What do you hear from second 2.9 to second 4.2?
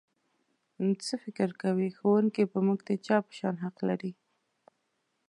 چا په شان حق لري؟